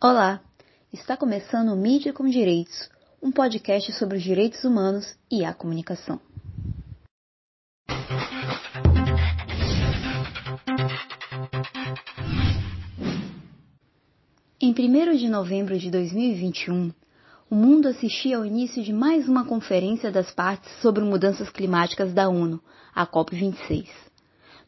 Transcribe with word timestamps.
Olá, 0.00 0.40
está 0.92 1.16
começando 1.16 1.70
o 1.70 1.76
Mídia 1.76 2.12
com 2.12 2.24
Direitos, 2.28 2.88
um 3.20 3.32
podcast 3.32 3.92
sobre 3.94 4.16
os 4.16 4.22
direitos 4.22 4.62
humanos 4.62 5.18
e 5.28 5.44
a 5.44 5.52
comunicação. 5.52 6.20
Em 14.60 14.70
1 14.70 15.16
de 15.16 15.28
novembro 15.28 15.76
de 15.76 15.90
2021, 15.90 16.92
o 17.50 17.56
mundo 17.56 17.88
assistia 17.88 18.36
ao 18.36 18.46
início 18.46 18.84
de 18.84 18.92
mais 18.92 19.28
uma 19.28 19.44
conferência 19.44 20.12
das 20.12 20.30
partes 20.30 20.70
sobre 20.80 21.02
mudanças 21.02 21.50
climáticas 21.50 22.14
da 22.14 22.28
ONU, 22.28 22.62
a 22.94 23.04
COP26. 23.04 23.88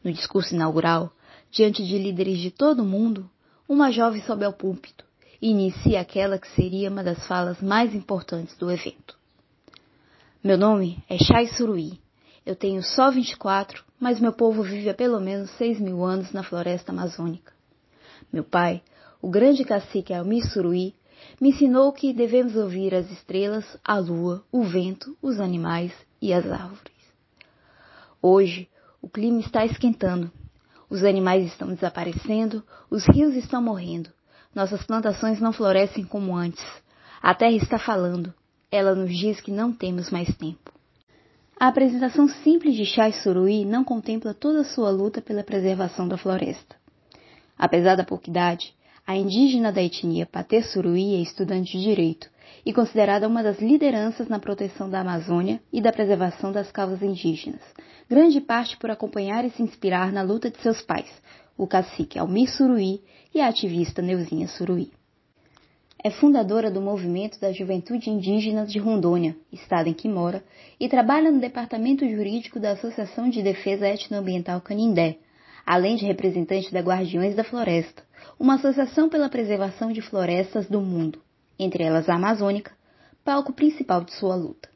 No 0.03 0.11
discurso 0.11 0.53
inaugural, 0.53 1.09
diante 1.49 1.87
de 1.87 1.97
líderes 1.97 2.37
de 2.39 2.51
todo 2.51 2.83
o 2.83 2.85
mundo, 2.85 3.29
uma 3.65 3.93
jovem 3.93 4.21
sobe 4.23 4.43
ao 4.43 4.51
púlpito 4.51 5.09
inicia 5.41 5.99
aquela 5.99 6.37
que 6.37 6.47
seria 6.49 6.89
uma 6.89 7.03
das 7.03 7.25
falas 7.25 7.59
mais 7.61 7.95
importantes 7.95 8.55
do 8.57 8.69
evento. 8.69 9.17
Meu 10.43 10.57
nome 10.57 11.03
é 11.09 11.17
Chai 11.17 11.47
Suruí. 11.47 11.99
Eu 12.45 12.55
tenho 12.55 12.83
só 12.83 13.09
24, 13.09 13.83
mas 13.99 14.19
meu 14.19 14.33
povo 14.33 14.63
vive 14.63 14.89
há 14.89 14.93
pelo 14.93 15.19
menos 15.19 15.49
6 15.51 15.79
mil 15.79 16.03
anos 16.03 16.31
na 16.31 16.43
floresta 16.43 16.91
amazônica. 16.91 17.53
Meu 18.31 18.43
pai, 18.43 18.81
o 19.21 19.29
grande 19.29 19.63
cacique 19.63 20.13
Almir 20.13 20.45
Suruí, 20.51 20.95
me 21.39 21.49
ensinou 21.49 21.91
que 21.91 22.13
devemos 22.13 22.55
ouvir 22.55 22.93
as 22.93 23.09
estrelas, 23.11 23.65
a 23.83 23.97
lua, 23.97 24.43
o 24.51 24.63
vento, 24.63 25.15
os 25.21 25.39
animais 25.39 25.91
e 26.21 26.33
as 26.33 26.45
árvores. 26.45 26.91
Hoje, 28.21 28.67
o 29.01 29.09
clima 29.09 29.39
está 29.39 29.65
esquentando. 29.65 30.31
Os 30.89 31.03
animais 31.03 31.45
estão 31.45 31.73
desaparecendo, 31.73 32.63
os 32.89 33.05
rios 33.05 33.35
estão 33.35 33.61
morrendo. 33.61 34.09
Nossas 34.53 34.83
plantações 34.83 35.39
não 35.39 35.53
florescem 35.53 36.03
como 36.03 36.35
antes. 36.35 36.63
A 37.21 37.33
terra 37.33 37.55
está 37.55 37.79
falando. 37.79 38.33
Ela 38.69 38.93
nos 38.93 39.15
diz 39.17 39.39
que 39.39 39.51
não 39.51 39.71
temos 39.71 40.09
mais 40.09 40.33
tempo. 40.35 40.71
A 41.59 41.67
apresentação 41.67 42.27
simples 42.27 42.75
de 42.75 42.85
Chai 42.85 43.13
Suruí 43.13 43.65
não 43.65 43.83
contempla 43.83 44.33
toda 44.33 44.61
a 44.61 44.65
sua 44.65 44.89
luta 44.89 45.21
pela 45.21 45.43
preservação 45.43 46.07
da 46.07 46.17
floresta. 46.17 46.75
Apesar 47.57 47.95
da 47.95 48.03
pouca 48.03 48.29
idade, 48.29 48.73
a 49.05 49.15
indígena 49.15 49.71
da 49.71 49.81
etnia 49.81 50.25
Patê 50.25 50.63
Suruí 50.63 51.15
é 51.15 51.21
estudante 51.21 51.77
de 51.77 51.83
direito 51.83 52.29
e 52.65 52.73
considerada 52.73 53.27
uma 53.27 53.43
das 53.43 53.59
lideranças 53.59 54.27
na 54.27 54.39
proteção 54.39 54.89
da 54.89 55.01
Amazônia 55.01 55.61
e 55.71 55.79
da 55.79 55.91
preservação 55.91 56.51
das 56.51 56.71
causas 56.71 57.01
indígenas, 57.01 57.61
grande 58.11 58.41
parte 58.41 58.75
por 58.75 58.91
acompanhar 58.91 59.45
e 59.45 59.51
se 59.51 59.63
inspirar 59.63 60.11
na 60.11 60.21
luta 60.21 60.51
de 60.51 60.59
seus 60.59 60.81
pais, 60.81 61.09
o 61.57 61.65
cacique 61.65 62.19
Almir 62.19 62.51
Suruí 62.51 63.01
e 63.33 63.39
a 63.39 63.47
ativista 63.47 64.01
Neuzinha 64.01 64.49
Suruí. 64.49 64.91
É 66.03 66.11
fundadora 66.11 66.69
do 66.69 66.81
Movimento 66.81 67.39
da 67.39 67.53
Juventude 67.53 68.09
Indígena 68.09 68.65
de 68.65 68.79
Rondônia, 68.79 69.33
estado 69.49 69.87
em 69.87 69.93
que 69.93 70.09
mora, 70.09 70.43
e 70.77 70.89
trabalha 70.89 71.31
no 71.31 71.39
Departamento 71.39 72.05
Jurídico 72.05 72.59
da 72.59 72.71
Associação 72.71 73.29
de 73.29 73.41
Defesa 73.41 73.87
Etnoambiental 73.87 74.59
Canindé, 74.59 75.19
além 75.65 75.95
de 75.95 76.05
representante 76.05 76.69
da 76.69 76.81
Guardiões 76.81 77.33
da 77.33 77.45
Floresta, 77.45 78.03
uma 78.37 78.55
associação 78.55 79.07
pela 79.07 79.29
preservação 79.29 79.89
de 79.89 80.01
florestas 80.01 80.67
do 80.67 80.81
mundo, 80.81 81.21
entre 81.57 81.85
elas 81.85 82.09
a 82.09 82.15
amazônica, 82.15 82.73
palco 83.23 83.53
principal 83.53 84.03
de 84.03 84.13
sua 84.15 84.35
luta. 84.35 84.70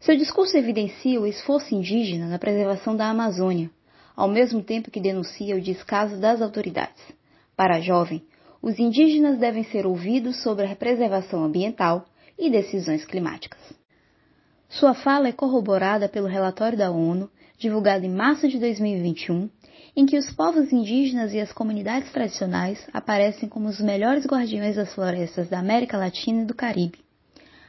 Seu 0.00 0.16
discurso 0.16 0.56
evidencia 0.56 1.20
o 1.20 1.26
esforço 1.26 1.74
indígena 1.74 2.28
na 2.28 2.38
preservação 2.38 2.96
da 2.96 3.10
Amazônia, 3.10 3.70
ao 4.14 4.28
mesmo 4.28 4.62
tempo 4.62 4.90
que 4.90 5.00
denuncia 5.00 5.56
o 5.56 5.60
descaso 5.60 6.16
das 6.20 6.40
autoridades. 6.40 7.02
Para 7.56 7.76
a 7.76 7.80
jovem, 7.80 8.22
os 8.62 8.78
indígenas 8.78 9.38
devem 9.38 9.64
ser 9.64 9.86
ouvidos 9.86 10.42
sobre 10.42 10.66
a 10.66 10.76
preservação 10.76 11.42
ambiental 11.42 12.06
e 12.38 12.48
decisões 12.48 13.04
climáticas. 13.04 13.60
Sua 14.68 14.94
fala 14.94 15.28
é 15.28 15.32
corroborada 15.32 16.08
pelo 16.08 16.28
relatório 16.28 16.78
da 16.78 16.90
ONU, 16.90 17.28
divulgado 17.58 18.06
em 18.06 18.10
março 18.10 18.48
de 18.48 18.58
2021, 18.58 19.50
em 19.96 20.06
que 20.06 20.16
os 20.16 20.30
povos 20.32 20.72
indígenas 20.72 21.32
e 21.32 21.40
as 21.40 21.52
comunidades 21.52 22.12
tradicionais 22.12 22.86
aparecem 22.92 23.48
como 23.48 23.68
os 23.68 23.80
melhores 23.80 24.24
guardiões 24.26 24.76
das 24.76 24.94
florestas 24.94 25.48
da 25.48 25.58
América 25.58 25.98
Latina 25.98 26.42
e 26.42 26.44
do 26.44 26.54
Caribe. 26.54 26.98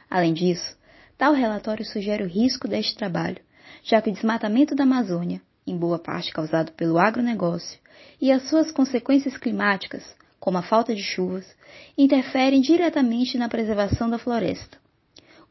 Além 0.08 0.32
disso, 0.32 0.78
tal 1.20 1.34
relatório 1.34 1.84
sugere 1.84 2.24
o 2.24 2.26
risco 2.26 2.66
deste 2.66 2.96
trabalho, 2.96 3.36
já 3.84 4.00
que 4.00 4.08
o 4.08 4.12
desmatamento 4.12 4.74
da 4.74 4.84
Amazônia, 4.84 5.42
em 5.66 5.76
boa 5.76 5.98
parte 5.98 6.32
causado 6.32 6.72
pelo 6.72 6.98
agronegócio, 6.98 7.78
e 8.18 8.32
as 8.32 8.48
suas 8.48 8.72
consequências 8.72 9.36
climáticas, 9.36 10.02
como 10.40 10.56
a 10.56 10.62
falta 10.62 10.94
de 10.94 11.02
chuvas, 11.02 11.44
interferem 11.98 12.62
diretamente 12.62 13.36
na 13.36 13.50
preservação 13.50 14.08
da 14.08 14.16
floresta. 14.16 14.78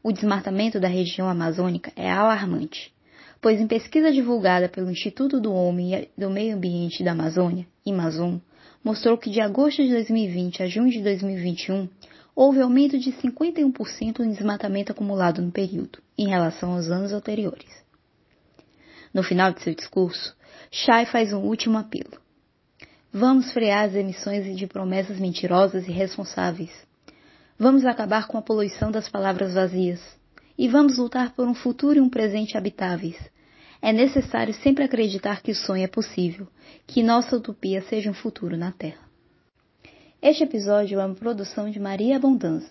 O 0.02 0.10
desmatamento 0.10 0.80
da 0.80 0.88
região 0.88 1.28
amazônica 1.28 1.92
é 1.94 2.10
alarmante 2.10 2.92
pois 3.40 3.58
em 3.58 3.66
pesquisa 3.66 4.12
divulgada 4.12 4.68
pelo 4.68 4.90
Instituto 4.90 5.40
do 5.40 5.52
Homem 5.52 5.94
e 5.94 6.08
do 6.16 6.28
Meio 6.28 6.56
Ambiente 6.56 7.02
da 7.02 7.12
Amazônia, 7.12 7.66
Amazon, 7.86 8.36
mostrou 8.84 9.16
que 9.16 9.30
de 9.30 9.40
agosto 9.40 9.82
de 9.82 9.90
2020 9.90 10.62
a 10.62 10.66
junho 10.66 10.90
de 10.90 11.02
2021 11.02 11.88
houve 12.40 12.62
aumento 12.62 12.98
de 12.98 13.12
51% 13.12 14.20
no 14.20 14.32
desmatamento 14.32 14.92
acumulado 14.92 15.42
no 15.42 15.52
período, 15.52 15.98
em 16.16 16.26
relação 16.26 16.72
aos 16.72 16.88
anos 16.88 17.12
anteriores. 17.12 17.68
No 19.12 19.22
final 19.22 19.52
de 19.52 19.60
seu 19.60 19.74
discurso, 19.74 20.34
Chai 20.70 21.04
faz 21.04 21.34
um 21.34 21.40
último 21.40 21.76
apelo. 21.76 22.18
Vamos 23.12 23.52
frear 23.52 23.84
as 23.84 23.94
emissões 23.94 24.56
de 24.56 24.66
promessas 24.66 25.18
mentirosas 25.18 25.86
e 25.86 25.90
irresponsáveis. 25.90 26.72
Vamos 27.58 27.84
acabar 27.84 28.26
com 28.26 28.38
a 28.38 28.42
poluição 28.42 28.90
das 28.90 29.06
palavras 29.06 29.52
vazias 29.52 30.00
e 30.56 30.66
vamos 30.66 30.96
lutar 30.96 31.34
por 31.34 31.46
um 31.46 31.52
futuro 31.52 31.98
e 31.98 32.00
um 32.00 32.08
presente 32.08 32.56
habitáveis. 32.56 33.18
É 33.82 33.92
necessário 33.92 34.54
sempre 34.54 34.84
acreditar 34.84 35.42
que 35.42 35.52
o 35.52 35.54
sonho 35.54 35.84
é 35.84 35.88
possível, 35.88 36.48
que 36.86 37.02
nossa 37.02 37.36
utopia 37.36 37.82
seja 37.82 38.10
um 38.10 38.14
futuro 38.14 38.56
na 38.56 38.72
Terra. 38.72 39.09
Este 40.22 40.44
episódio 40.44 41.00
é 41.00 41.06
uma 41.06 41.14
produção 41.14 41.70
de 41.70 41.80
Maria 41.80 42.16
Abundância. 42.16 42.70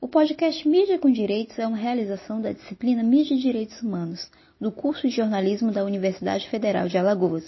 O 0.00 0.08
podcast 0.08 0.66
Mídia 0.68 0.98
com 0.98 1.08
Direitos 1.08 1.56
é 1.56 1.64
uma 1.64 1.76
realização 1.76 2.40
da 2.42 2.50
disciplina 2.50 3.00
Mídia 3.00 3.34
e 3.34 3.38
Direitos 3.38 3.80
Humanos, 3.80 4.28
do 4.60 4.72
curso 4.72 5.02
de 5.02 5.14
jornalismo 5.14 5.70
da 5.70 5.84
Universidade 5.84 6.50
Federal 6.50 6.88
de 6.88 6.98
Alagoas. 6.98 7.44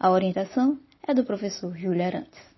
A 0.00 0.10
orientação 0.10 0.80
é 1.06 1.12
do 1.12 1.22
professor 1.22 1.76
Júlio 1.76 2.02
Arantes. 2.02 2.53